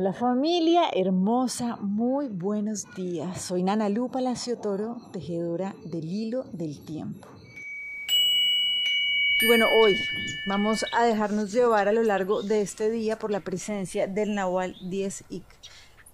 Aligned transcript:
Hola 0.00 0.12
familia 0.12 0.82
hermosa, 0.94 1.76
muy 1.80 2.28
buenos 2.28 2.86
días. 2.94 3.42
Soy 3.42 3.64
Nana 3.64 3.88
Lu 3.88 4.08
Palacio 4.08 4.56
Toro, 4.56 4.98
tejedora 5.12 5.74
del 5.86 6.04
hilo 6.04 6.44
del 6.52 6.78
tiempo. 6.78 7.26
Y 9.40 9.46
bueno, 9.48 9.66
hoy 9.82 9.96
vamos 10.46 10.84
a 10.96 11.02
dejarnos 11.02 11.50
llevar 11.50 11.88
a 11.88 11.92
lo 11.92 12.04
largo 12.04 12.42
de 12.42 12.60
este 12.60 12.90
día 12.90 13.18
por 13.18 13.32
la 13.32 13.40
presencia 13.40 14.06
del 14.06 14.36
Nahual 14.36 14.76
10 14.88 15.24
Ik. 15.30 15.42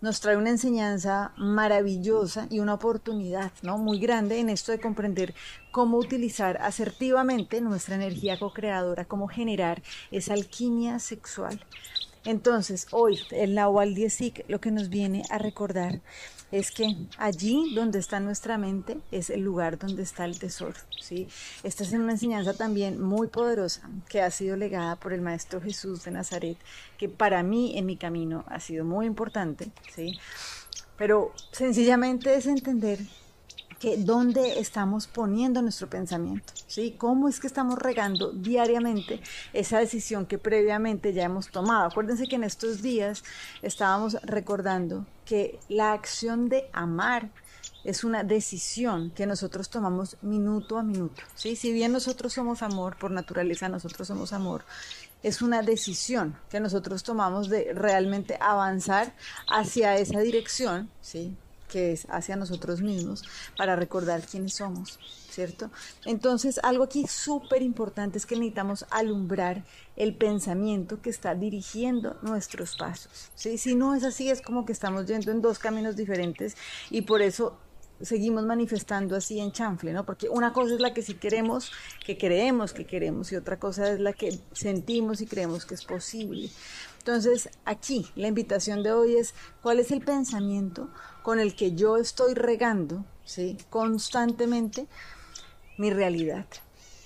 Nos 0.00 0.20
trae 0.20 0.38
una 0.38 0.48
enseñanza 0.48 1.32
maravillosa 1.36 2.46
y 2.48 2.60
una 2.60 2.72
oportunidad 2.72 3.52
¿no? 3.60 3.76
muy 3.76 3.98
grande 3.98 4.38
en 4.38 4.48
esto 4.48 4.72
de 4.72 4.80
comprender 4.80 5.34
cómo 5.72 5.98
utilizar 5.98 6.56
asertivamente 6.62 7.60
nuestra 7.60 7.96
energía 7.96 8.38
co-creadora, 8.38 9.04
cómo 9.04 9.28
generar 9.28 9.82
esa 10.10 10.32
alquimia 10.32 11.00
sexual. 11.00 11.60
Entonces, 12.24 12.86
hoy 12.90 13.20
el 13.32 13.54
Nahual 13.54 13.94
Diesik 13.94 14.44
lo 14.48 14.58
que 14.60 14.70
nos 14.70 14.88
viene 14.88 15.24
a 15.28 15.38
recordar 15.38 16.00
es 16.50 16.70
que 16.70 16.96
allí 17.18 17.74
donde 17.74 17.98
está 17.98 18.20
nuestra 18.20 18.56
mente 18.56 18.98
es 19.10 19.28
el 19.28 19.40
lugar 19.40 19.78
donde 19.78 20.02
está 20.02 20.24
el 20.24 20.38
tesoro. 20.38 20.78
¿sí? 21.00 21.28
Esta 21.64 21.82
es 21.82 21.92
una 21.92 22.12
enseñanza 22.12 22.54
también 22.54 23.02
muy 23.02 23.26
poderosa 23.26 23.90
que 24.08 24.22
ha 24.22 24.30
sido 24.30 24.56
legada 24.56 24.96
por 24.96 25.12
el 25.12 25.20
Maestro 25.20 25.60
Jesús 25.60 26.04
de 26.04 26.12
Nazaret, 26.12 26.56
que 26.96 27.08
para 27.08 27.42
mí 27.42 27.76
en 27.76 27.86
mi 27.86 27.96
camino 27.96 28.44
ha 28.48 28.60
sido 28.60 28.84
muy 28.84 29.06
importante. 29.06 29.70
¿sí? 29.94 30.18
Pero 30.96 31.32
sencillamente 31.52 32.34
es 32.36 32.46
entender 32.46 33.00
que 33.84 33.98
dónde 33.98 34.60
estamos 34.60 35.06
poniendo 35.06 35.60
nuestro 35.60 35.90
pensamiento, 35.90 36.54
¿sí? 36.66 36.94
¿Cómo 36.96 37.28
es 37.28 37.38
que 37.38 37.46
estamos 37.46 37.78
regando 37.78 38.32
diariamente 38.32 39.20
esa 39.52 39.78
decisión 39.78 40.24
que 40.24 40.38
previamente 40.38 41.12
ya 41.12 41.24
hemos 41.24 41.50
tomado? 41.50 41.88
Acuérdense 41.88 42.26
que 42.26 42.36
en 42.36 42.44
estos 42.44 42.80
días 42.80 43.24
estábamos 43.60 44.14
recordando 44.22 45.04
que 45.26 45.60
la 45.68 45.92
acción 45.92 46.48
de 46.48 46.70
amar 46.72 47.28
es 47.84 48.04
una 48.04 48.24
decisión 48.24 49.10
que 49.10 49.26
nosotros 49.26 49.68
tomamos 49.68 50.16
minuto 50.22 50.78
a 50.78 50.82
minuto, 50.82 51.22
¿sí? 51.34 51.54
Si 51.54 51.70
bien 51.70 51.92
nosotros 51.92 52.32
somos 52.32 52.62
amor, 52.62 52.96
por 52.96 53.10
naturaleza 53.10 53.68
nosotros 53.68 54.08
somos 54.08 54.32
amor, 54.32 54.64
es 55.22 55.42
una 55.42 55.60
decisión 55.60 56.38
que 56.48 56.58
nosotros 56.58 57.02
tomamos 57.02 57.50
de 57.50 57.74
realmente 57.74 58.38
avanzar 58.40 59.14
hacia 59.46 59.98
esa 59.98 60.20
dirección, 60.20 60.88
¿sí? 61.02 61.36
Que 61.74 61.90
es 61.90 62.06
hacia 62.08 62.36
nosotros 62.36 62.82
mismos 62.82 63.24
para 63.58 63.74
recordar 63.74 64.22
quiénes 64.22 64.54
somos, 64.54 65.00
¿cierto? 65.28 65.72
Entonces, 66.04 66.60
algo 66.62 66.84
aquí 66.84 67.04
súper 67.08 67.62
importante 67.62 68.16
es 68.16 68.26
que 68.26 68.36
necesitamos 68.36 68.86
alumbrar 68.90 69.64
el 69.96 70.14
pensamiento 70.14 71.02
que 71.02 71.10
está 71.10 71.34
dirigiendo 71.34 72.16
nuestros 72.22 72.76
pasos, 72.76 73.32
¿sí? 73.34 73.58
Si 73.58 73.74
no 73.74 73.96
es 73.96 74.04
así, 74.04 74.30
es 74.30 74.40
como 74.40 74.64
que 74.64 74.72
estamos 74.72 75.06
yendo 75.06 75.32
en 75.32 75.42
dos 75.42 75.58
caminos 75.58 75.96
diferentes 75.96 76.56
y 76.90 77.02
por 77.02 77.22
eso 77.22 77.58
seguimos 78.00 78.44
manifestando 78.44 79.16
así 79.16 79.40
en 79.40 79.52
chanfle, 79.52 79.92
¿no? 79.92 80.04
Porque 80.04 80.28
una 80.28 80.52
cosa 80.52 80.74
es 80.74 80.80
la 80.80 80.92
que 80.92 81.02
sí 81.02 81.14
queremos, 81.14 81.72
que 82.04 82.18
creemos 82.18 82.72
que 82.72 82.86
queremos, 82.86 83.32
y 83.32 83.36
otra 83.36 83.58
cosa 83.58 83.90
es 83.90 84.00
la 84.00 84.12
que 84.12 84.38
sentimos 84.52 85.20
y 85.20 85.26
creemos 85.26 85.64
que 85.64 85.74
es 85.74 85.84
posible. 85.84 86.50
Entonces, 86.98 87.50
aquí 87.64 88.06
la 88.16 88.28
invitación 88.28 88.82
de 88.82 88.92
hoy 88.92 89.16
es 89.16 89.34
cuál 89.62 89.78
es 89.78 89.90
el 89.90 90.00
pensamiento 90.00 90.88
con 91.22 91.38
el 91.38 91.54
que 91.54 91.72
yo 91.74 91.96
estoy 91.96 92.34
regando, 92.34 93.04
¿sí? 93.24 93.58
Constantemente 93.70 94.86
mi 95.76 95.90
realidad. 95.90 96.46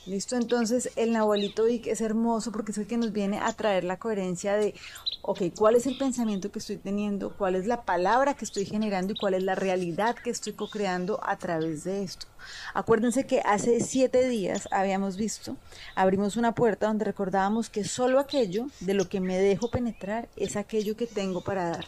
¿Listo? 0.08 0.36
Entonces 0.36 0.90
el 0.96 1.12
Nahualito 1.12 1.64
Vic 1.64 1.86
es 1.86 2.00
hermoso 2.00 2.50
porque 2.50 2.72
es 2.72 2.78
el 2.78 2.86
que 2.86 2.96
nos 2.96 3.12
viene 3.12 3.40
a 3.40 3.52
traer 3.52 3.84
la 3.84 3.98
coherencia 3.98 4.54
de, 4.54 4.74
ok, 5.20 5.42
¿cuál 5.54 5.76
es 5.76 5.86
el 5.86 5.98
pensamiento 5.98 6.50
que 6.50 6.60
estoy 6.60 6.78
teniendo? 6.78 7.36
¿Cuál 7.36 7.56
es 7.56 7.66
la 7.66 7.82
palabra 7.82 8.32
que 8.32 8.46
estoy 8.46 8.64
generando? 8.64 9.12
¿Y 9.12 9.18
cuál 9.18 9.34
es 9.34 9.42
la 9.42 9.54
realidad 9.54 10.16
que 10.16 10.30
estoy 10.30 10.54
co-creando 10.54 11.20
a 11.22 11.36
través 11.36 11.84
de 11.84 12.04
esto? 12.04 12.26
Acuérdense 12.72 13.26
que 13.26 13.42
hace 13.44 13.80
siete 13.80 14.26
días 14.26 14.66
habíamos 14.70 15.18
visto, 15.18 15.58
abrimos 15.94 16.38
una 16.38 16.54
puerta 16.54 16.86
donde 16.86 17.04
recordábamos 17.04 17.68
que 17.68 17.84
solo 17.84 18.18
aquello 18.18 18.68
de 18.80 18.94
lo 18.94 19.10
que 19.10 19.20
me 19.20 19.36
dejo 19.36 19.70
penetrar 19.70 20.30
es 20.36 20.56
aquello 20.56 20.96
que 20.96 21.06
tengo 21.06 21.42
para 21.44 21.68
dar. 21.68 21.84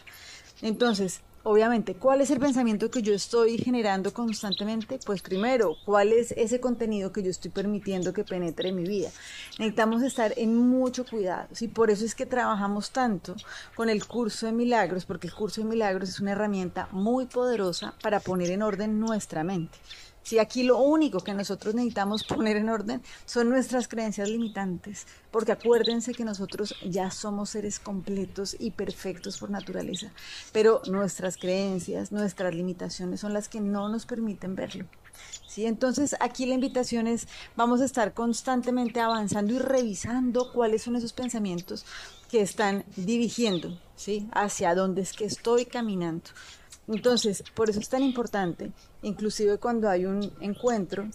Entonces, 0.61 1.21
Obviamente, 1.43 1.95
¿cuál 1.95 2.21
es 2.21 2.29
el 2.29 2.39
pensamiento 2.39 2.91
que 2.91 3.01
yo 3.01 3.15
estoy 3.15 3.57
generando 3.57 4.13
constantemente? 4.13 4.99
Pues 5.03 5.23
primero, 5.23 5.75
¿cuál 5.85 6.13
es 6.13 6.33
ese 6.33 6.59
contenido 6.59 7.11
que 7.11 7.23
yo 7.23 7.31
estoy 7.31 7.49
permitiendo 7.49 8.13
que 8.13 8.23
penetre 8.23 8.69
en 8.69 8.75
mi 8.75 8.83
vida? 8.83 9.09
Necesitamos 9.57 10.03
estar 10.03 10.33
en 10.37 10.55
mucho 10.55 11.03
cuidado 11.03 11.47
y 11.59 11.67
por 11.67 11.89
eso 11.89 12.05
es 12.05 12.13
que 12.13 12.27
trabajamos 12.27 12.91
tanto 12.91 13.35
con 13.75 13.89
el 13.89 14.05
curso 14.05 14.45
de 14.45 14.51
milagros, 14.51 15.05
porque 15.05 15.25
el 15.25 15.33
curso 15.33 15.61
de 15.61 15.67
milagros 15.67 16.09
es 16.09 16.19
una 16.19 16.33
herramienta 16.33 16.87
muy 16.91 17.25
poderosa 17.25 17.95
para 18.03 18.19
poner 18.19 18.51
en 18.51 18.61
orden 18.61 18.99
nuestra 18.99 19.43
mente. 19.43 19.79
Si 20.23 20.39
aquí 20.39 20.63
lo 20.63 20.77
único 20.77 21.19
que 21.19 21.33
nosotros 21.33 21.73
necesitamos 21.73 22.23
poner 22.23 22.57
en 22.57 22.69
orden 22.69 23.01
son 23.25 23.49
nuestras 23.49 23.87
creencias 23.87 24.29
limitantes, 24.29 25.07
porque 25.31 25.51
acuérdense 25.51 26.13
que 26.13 26.23
nosotros 26.23 26.75
ya 26.87 27.09
somos 27.11 27.49
seres 27.49 27.79
completos 27.79 28.55
y 28.59 28.71
perfectos 28.71 29.39
por 29.39 29.49
naturaleza, 29.49 30.11
pero 30.51 30.81
nuestras 30.87 31.37
creencias, 31.37 32.11
nuestras 32.11 32.53
limitaciones 32.53 33.19
son 33.19 33.33
las 33.33 33.49
que 33.49 33.61
no 33.61 33.89
nos 33.89 34.05
permiten 34.05 34.55
verlo. 34.55 34.85
¿Sí? 35.47 35.65
Entonces 35.65 36.15
aquí 36.19 36.45
la 36.45 36.55
invitación 36.55 37.07
es, 37.07 37.27
vamos 37.57 37.81
a 37.81 37.85
estar 37.85 38.13
constantemente 38.13 39.01
avanzando 39.01 39.53
y 39.53 39.59
revisando 39.59 40.51
cuáles 40.53 40.83
son 40.83 40.95
esos 40.95 41.11
pensamientos 41.11 41.85
que 42.29 42.41
están 42.41 42.85
dirigiendo, 42.95 43.77
¿sí? 43.97 44.29
Hacia 44.31 44.73
dónde 44.73 45.01
es 45.01 45.11
que 45.11 45.25
estoy 45.25 45.65
caminando. 45.65 46.29
Entonces, 46.87 47.43
por 47.53 47.69
eso 47.69 47.79
es 47.79 47.89
tan 47.89 48.03
importante, 48.03 48.71
inclusive 49.01 49.57
cuando 49.57 49.89
hay 49.89 50.05
un 50.05 50.31
encuentro 50.41 51.07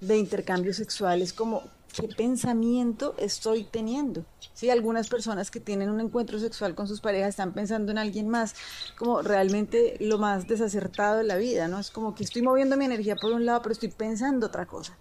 de 0.00 0.16
intercambios 0.16 0.76
sexuales, 0.76 1.32
como 1.32 1.62
qué 1.92 2.08
pensamiento 2.08 3.14
estoy 3.18 3.64
teniendo. 3.64 4.24
Sí, 4.54 4.70
algunas 4.70 5.08
personas 5.08 5.50
que 5.50 5.60
tienen 5.60 5.90
un 5.90 6.00
encuentro 6.00 6.38
sexual 6.38 6.74
con 6.74 6.86
sus 6.86 7.00
parejas 7.00 7.30
están 7.30 7.52
pensando 7.52 7.92
en 7.92 7.98
alguien 7.98 8.28
más, 8.28 8.54
como 8.96 9.22
realmente 9.22 9.96
lo 10.00 10.18
más 10.18 10.46
desacertado 10.46 11.18
de 11.18 11.24
la 11.24 11.36
vida, 11.36 11.68
¿no? 11.68 11.78
Es 11.78 11.90
como 11.90 12.14
que 12.14 12.24
estoy 12.24 12.42
moviendo 12.42 12.76
mi 12.76 12.84
energía 12.84 13.16
por 13.16 13.32
un 13.32 13.44
lado, 13.46 13.62
pero 13.62 13.72
estoy 13.72 13.90
pensando 13.90 14.46
otra 14.46 14.66
cosa. 14.66 14.96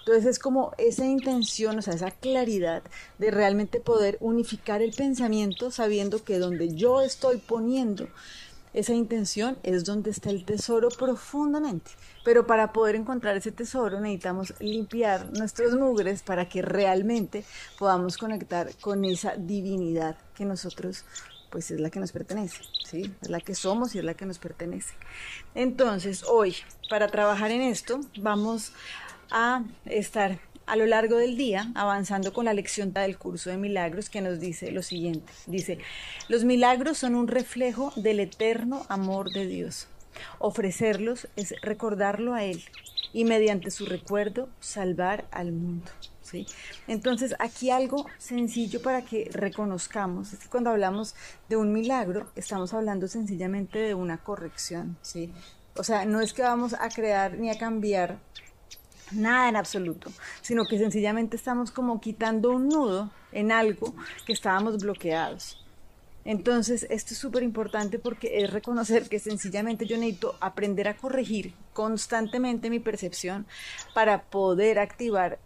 Entonces 0.00 0.26
es 0.26 0.38
como 0.38 0.72
esa 0.78 1.06
intención, 1.06 1.78
o 1.78 1.82
sea, 1.82 1.94
esa 1.94 2.10
claridad 2.10 2.82
de 3.18 3.30
realmente 3.30 3.80
poder 3.80 4.18
unificar 4.20 4.82
el 4.82 4.92
pensamiento 4.92 5.70
sabiendo 5.70 6.24
que 6.24 6.38
donde 6.38 6.74
yo 6.74 7.00
estoy 7.00 7.38
poniendo 7.38 8.08
esa 8.74 8.92
intención 8.92 9.56
es 9.62 9.84
donde 9.84 10.10
está 10.10 10.30
el 10.30 10.44
tesoro 10.44 10.88
profundamente. 10.88 11.92
Pero 12.24 12.46
para 12.46 12.72
poder 12.72 12.96
encontrar 12.96 13.36
ese 13.36 13.52
tesoro 13.52 14.00
necesitamos 14.00 14.52
limpiar 14.58 15.30
nuestros 15.32 15.74
mugres 15.74 16.22
para 16.22 16.48
que 16.48 16.60
realmente 16.60 17.44
podamos 17.78 18.18
conectar 18.18 18.74
con 18.80 19.04
esa 19.04 19.36
divinidad 19.36 20.18
que 20.34 20.44
nosotros 20.44 21.04
pues 21.50 21.70
es 21.70 21.78
la 21.78 21.88
que 21.88 22.00
nos 22.00 22.10
pertenece, 22.10 22.62
¿sí? 22.84 23.14
Es 23.22 23.30
la 23.30 23.38
que 23.38 23.54
somos 23.54 23.94
y 23.94 23.98
es 23.98 24.04
la 24.04 24.14
que 24.14 24.26
nos 24.26 24.40
pertenece. 24.40 24.92
Entonces, 25.54 26.24
hoy, 26.24 26.56
para 26.90 27.06
trabajar 27.06 27.52
en 27.52 27.60
esto, 27.60 28.00
vamos 28.20 28.72
a 29.30 29.62
estar 29.84 30.40
a 30.66 30.76
lo 30.76 30.86
largo 30.86 31.16
del 31.16 31.36
día, 31.36 31.70
avanzando 31.74 32.32
con 32.32 32.46
la 32.46 32.54
lección 32.54 32.92
del 32.92 33.18
curso 33.18 33.50
de 33.50 33.56
milagros 33.56 34.10
que 34.10 34.20
nos 34.20 34.40
dice 34.40 34.70
lo 34.70 34.82
siguiente. 34.82 35.32
Dice, 35.46 35.78
los 36.28 36.44
milagros 36.44 36.98
son 36.98 37.14
un 37.14 37.28
reflejo 37.28 37.92
del 37.96 38.20
eterno 38.20 38.86
amor 38.88 39.30
de 39.30 39.46
Dios. 39.46 39.88
Ofrecerlos 40.38 41.28
es 41.36 41.54
recordarlo 41.62 42.34
a 42.34 42.44
Él 42.44 42.62
y 43.12 43.24
mediante 43.24 43.70
su 43.70 43.86
recuerdo 43.86 44.48
salvar 44.60 45.24
al 45.30 45.52
mundo. 45.52 45.90
¿sí? 46.22 46.46
Entonces, 46.88 47.34
aquí 47.38 47.70
algo 47.70 48.06
sencillo 48.18 48.82
para 48.82 49.02
que 49.02 49.30
reconozcamos 49.32 50.32
es 50.32 50.40
que 50.40 50.48
cuando 50.48 50.70
hablamos 50.70 51.14
de 51.48 51.56
un 51.56 51.72
milagro, 51.72 52.30
estamos 52.36 52.74
hablando 52.74 53.08
sencillamente 53.08 53.78
de 53.78 53.94
una 53.94 54.18
corrección. 54.18 54.96
¿sí? 55.02 55.32
O 55.76 55.84
sea, 55.84 56.04
no 56.04 56.20
es 56.20 56.32
que 56.32 56.42
vamos 56.42 56.74
a 56.74 56.88
crear 56.88 57.38
ni 57.38 57.50
a 57.50 57.58
cambiar 57.58 58.18
nada 59.12 59.48
en 59.48 59.56
absoluto, 59.56 60.10
sino 60.40 60.64
que 60.64 60.78
sencillamente 60.78 61.36
estamos 61.36 61.70
como 61.70 62.00
quitando 62.00 62.50
un 62.50 62.68
nudo 62.68 63.10
en 63.32 63.52
algo 63.52 63.94
que 64.26 64.32
estábamos 64.32 64.78
bloqueados. 64.78 65.60
Entonces, 66.24 66.86
esto 66.88 67.12
es 67.12 67.18
súper 67.18 67.42
importante 67.42 67.98
porque 67.98 68.38
es 68.42 68.50
reconocer 68.50 69.08
que 69.08 69.18
sencillamente 69.18 69.86
yo 69.86 69.98
necesito 69.98 70.36
aprender 70.40 70.88
a 70.88 70.96
corregir 70.96 71.52
constantemente 71.74 72.70
mi 72.70 72.80
percepción 72.80 73.46
para 73.92 74.22
poder 74.22 74.78
activar 74.78 75.38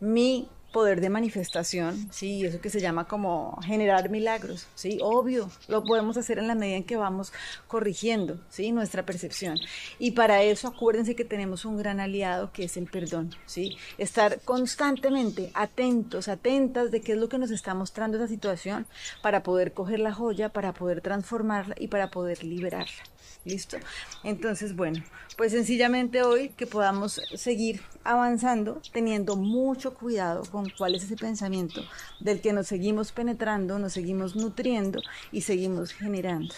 mi 0.00 0.48
poder 0.72 1.00
de 1.00 1.08
manifestación, 1.08 2.08
sí, 2.12 2.44
eso 2.44 2.60
que 2.60 2.70
se 2.70 2.80
llama 2.80 3.06
como 3.06 3.58
generar 3.62 4.10
milagros, 4.10 4.66
sí, 4.74 4.98
obvio, 5.02 5.50
lo 5.66 5.82
podemos 5.84 6.16
hacer 6.16 6.38
en 6.38 6.46
la 6.46 6.54
medida 6.54 6.76
en 6.76 6.84
que 6.84 6.96
vamos 6.96 7.32
corrigiendo, 7.66 8.38
sí, 8.50 8.72
nuestra 8.72 9.04
percepción. 9.04 9.58
Y 9.98 10.12
para 10.12 10.42
eso 10.42 10.68
acuérdense 10.68 11.16
que 11.16 11.24
tenemos 11.24 11.64
un 11.64 11.78
gran 11.78 12.00
aliado 12.00 12.52
que 12.52 12.64
es 12.64 12.76
el 12.76 12.86
perdón, 12.86 13.34
sí, 13.46 13.76
estar 13.96 14.40
constantemente 14.40 15.50
atentos, 15.54 16.28
atentas 16.28 16.90
de 16.90 17.00
qué 17.00 17.12
es 17.12 17.18
lo 17.18 17.28
que 17.28 17.38
nos 17.38 17.50
está 17.50 17.74
mostrando 17.74 18.18
esa 18.18 18.28
situación 18.28 18.86
para 19.22 19.42
poder 19.42 19.72
coger 19.72 20.00
la 20.00 20.12
joya, 20.12 20.50
para 20.50 20.72
poder 20.74 21.00
transformarla 21.00 21.74
y 21.78 21.88
para 21.88 22.10
poder 22.10 22.44
liberarla. 22.44 23.02
¿Listo? 23.44 23.78
Entonces, 24.24 24.74
bueno, 24.74 25.02
pues 25.36 25.52
sencillamente 25.52 26.22
hoy 26.22 26.50
que 26.50 26.66
podamos 26.66 27.20
seguir 27.34 27.80
avanzando 28.04 28.82
teniendo 28.92 29.36
mucho 29.36 29.94
cuidado 29.94 30.42
cuál 30.76 30.94
es 30.94 31.04
ese 31.04 31.16
pensamiento 31.16 31.82
del 32.20 32.40
que 32.40 32.52
nos 32.52 32.66
seguimos 32.66 33.12
penetrando, 33.12 33.78
nos 33.78 33.92
seguimos 33.92 34.36
nutriendo 34.36 35.00
y 35.32 35.42
seguimos 35.42 35.92
generando. 35.92 36.54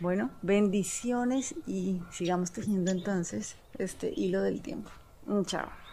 Bueno, 0.00 0.30
bendiciones 0.42 1.54
y 1.66 2.00
sigamos 2.12 2.52
tejiendo 2.52 2.90
entonces 2.90 3.56
este 3.78 4.12
hilo 4.16 4.42
del 4.42 4.60
tiempo. 4.62 4.90
Chao. 5.46 5.87